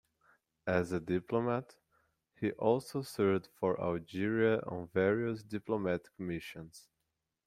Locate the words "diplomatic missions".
5.43-6.89